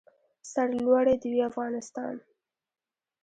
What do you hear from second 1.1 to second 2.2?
د وي افغانستان.